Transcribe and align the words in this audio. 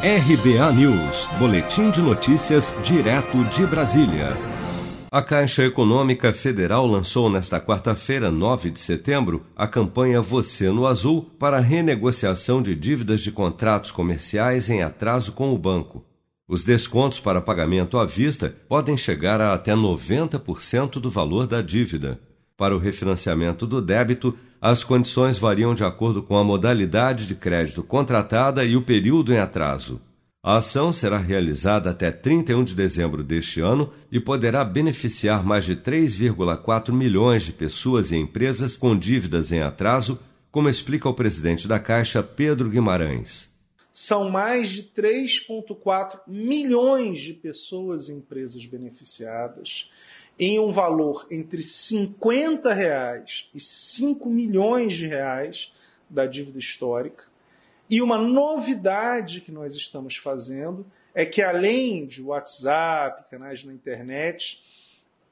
RBA 0.00 0.72
News, 0.74 1.26
Boletim 1.40 1.90
de 1.90 2.00
Notícias, 2.00 2.72
direto 2.84 3.42
de 3.46 3.66
Brasília. 3.66 4.36
A 5.10 5.20
Caixa 5.20 5.64
Econômica 5.64 6.32
Federal 6.32 6.86
lançou 6.86 7.28
nesta 7.28 7.60
quarta-feira, 7.60 8.30
9 8.30 8.70
de 8.70 8.78
setembro, 8.78 9.44
a 9.56 9.66
campanha 9.66 10.22
Você 10.22 10.70
no 10.70 10.86
Azul 10.86 11.22
para 11.36 11.58
renegociação 11.58 12.62
de 12.62 12.76
dívidas 12.76 13.22
de 13.22 13.32
contratos 13.32 13.90
comerciais 13.90 14.70
em 14.70 14.84
atraso 14.84 15.32
com 15.32 15.52
o 15.52 15.58
banco. 15.58 16.04
Os 16.46 16.62
descontos 16.62 17.18
para 17.18 17.40
pagamento 17.40 17.98
à 17.98 18.06
vista 18.06 18.54
podem 18.68 18.96
chegar 18.96 19.40
a 19.40 19.52
até 19.52 19.74
90% 19.74 21.00
do 21.00 21.10
valor 21.10 21.44
da 21.48 21.60
dívida. 21.60 22.20
Para 22.58 22.74
o 22.74 22.78
refinanciamento 22.80 23.68
do 23.68 23.80
débito, 23.80 24.36
as 24.60 24.82
condições 24.82 25.38
variam 25.38 25.76
de 25.76 25.84
acordo 25.84 26.24
com 26.24 26.36
a 26.36 26.42
modalidade 26.42 27.24
de 27.24 27.36
crédito 27.36 27.84
contratada 27.84 28.64
e 28.64 28.74
o 28.74 28.82
período 28.82 29.32
em 29.32 29.38
atraso. 29.38 30.00
A 30.42 30.56
ação 30.56 30.92
será 30.92 31.18
realizada 31.18 31.90
até 31.90 32.10
31 32.10 32.64
de 32.64 32.74
dezembro 32.74 33.22
deste 33.22 33.60
ano 33.60 33.92
e 34.10 34.18
poderá 34.18 34.64
beneficiar 34.64 35.46
mais 35.46 35.66
de 35.66 35.76
3,4 35.76 36.90
milhões 36.92 37.44
de 37.44 37.52
pessoas 37.52 38.10
e 38.10 38.16
empresas 38.16 38.76
com 38.76 38.98
dívidas 38.98 39.52
em 39.52 39.60
atraso, 39.60 40.18
como 40.50 40.68
explica 40.68 41.08
o 41.08 41.14
presidente 41.14 41.68
da 41.68 41.78
Caixa, 41.78 42.24
Pedro 42.24 42.68
Guimarães. 42.68 43.56
São 43.92 44.30
mais 44.30 44.70
de 44.70 44.82
3,4 44.82 46.22
milhões 46.26 47.20
de 47.20 47.34
pessoas 47.34 48.08
e 48.08 48.12
empresas 48.14 48.66
beneficiadas 48.66 49.90
em 50.38 50.58
um 50.58 50.70
valor 50.70 51.26
entre 51.30 51.60
50 51.60 52.72
reais 52.72 53.50
e 53.54 53.58
5 53.58 54.28
milhões 54.28 54.94
de 54.94 55.06
reais 55.06 55.72
da 56.08 56.26
dívida 56.26 56.58
histórica. 56.58 57.24
E 57.90 58.00
uma 58.00 58.18
novidade 58.18 59.40
que 59.40 59.50
nós 59.50 59.74
estamos 59.74 60.16
fazendo 60.16 60.86
é 61.14 61.24
que 61.24 61.42
além 61.42 62.06
de 62.06 62.22
WhatsApp, 62.22 63.24
canais 63.30 63.64
na 63.64 63.72
internet, 63.72 64.62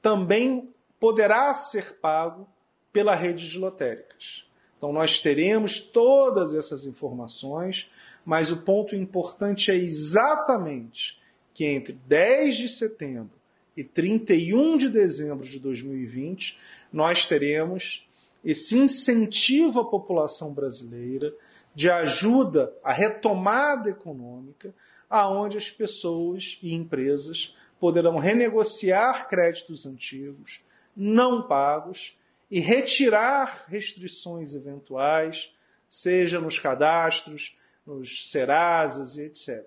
também 0.01 0.69
poderá 0.99 1.53
ser 1.53 1.93
pago 1.99 2.47
pela 2.91 3.15
rede 3.15 3.49
de 3.49 3.57
lotéricas. 3.57 4.45
Então 4.77 4.91
nós 4.91 5.19
teremos 5.19 5.79
todas 5.79 6.53
essas 6.53 6.85
informações, 6.85 7.89
mas 8.25 8.51
o 8.51 8.57
ponto 8.57 8.95
importante 8.95 9.71
é 9.71 9.75
exatamente 9.75 11.19
que 11.53 11.65
entre 11.65 11.93
10 11.93 12.57
de 12.57 12.69
setembro 12.69 13.37
e 13.77 13.83
31 13.83 14.75
de 14.77 14.89
dezembro 14.89 15.47
de 15.47 15.59
2020, 15.59 16.57
nós 16.91 17.27
teremos 17.27 18.09
esse 18.43 18.75
incentivo 18.75 19.79
à 19.79 19.85
população 19.85 20.51
brasileira 20.51 21.31
de 21.75 21.89
ajuda 21.91 22.73
à 22.83 22.91
retomada 22.91 23.89
econômica, 23.89 24.73
aonde 25.07 25.57
as 25.57 25.69
pessoas 25.69 26.57
e 26.63 26.73
empresas 26.73 27.55
poderão 27.79 28.17
renegociar 28.17 29.29
créditos 29.29 29.85
antigos 29.85 30.61
não 30.95 31.47
pagos 31.47 32.17
e 32.49 32.59
retirar 32.59 33.65
restrições 33.69 34.55
eventuais, 34.55 35.53
seja 35.87 36.41
nos 36.41 36.57
cadastros, 36.57 37.55
nos 37.85 38.31
Serasas 38.31 39.17
e 39.17 39.25
etc. 39.25 39.63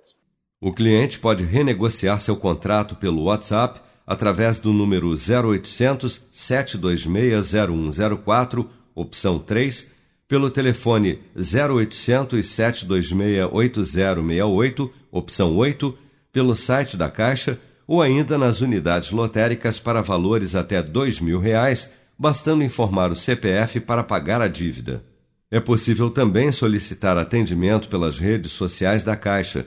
O 0.60 0.72
cliente 0.72 1.20
pode 1.20 1.44
renegociar 1.44 2.18
seu 2.18 2.36
contrato 2.36 2.96
pelo 2.96 3.24
WhatsApp 3.24 3.80
através 4.10 4.58
do 4.58 4.72
número 4.72 5.10
0800 5.10 6.26
726 6.32 7.52
0104, 7.52 8.68
opção 8.92 9.38
3, 9.38 9.88
pelo 10.26 10.50
telefone 10.50 11.20
0800 11.36 12.44
726 12.44 13.48
8068, 13.52 14.92
opção 15.12 15.56
8, 15.56 15.96
pelo 16.32 16.56
site 16.56 16.96
da 16.96 17.08
Caixa 17.08 17.56
ou 17.86 18.02
ainda 18.02 18.36
nas 18.36 18.60
unidades 18.60 19.12
lotéricas 19.12 19.78
para 19.78 20.02
valores 20.02 20.56
até 20.56 20.82
2 20.82 21.20
mil 21.20 21.38
reais, 21.38 21.92
bastando 22.18 22.64
informar 22.64 23.12
o 23.12 23.16
CPF 23.16 23.78
para 23.78 24.02
pagar 24.02 24.42
a 24.42 24.48
dívida. 24.48 25.04
É 25.48 25.60
possível 25.60 26.10
também 26.10 26.50
solicitar 26.50 27.16
atendimento 27.16 27.88
pelas 27.88 28.18
redes 28.18 28.50
sociais 28.50 29.04
da 29.04 29.14
Caixa 29.14 29.66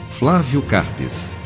Flávio 0.21 0.61
Carpes. 0.61 1.40